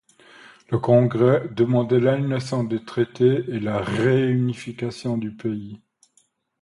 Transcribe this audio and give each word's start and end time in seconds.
Le 0.71 0.79
congrès 0.79 1.47
demandait 1.51 1.99
l'annulation 1.99 2.63
des 2.63 2.83
traités 2.83 3.45
et 3.47 3.59
la 3.59 3.77
réunification 3.81 5.15
du 5.15 5.31
pays. 5.31 5.79